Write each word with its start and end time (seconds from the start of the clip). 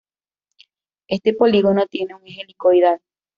Este 1.07 1.31
polígono 1.35 1.85
tiene 1.85 2.15
un 2.15 2.25
eje 2.25 2.41
helicoidal. 2.41 3.01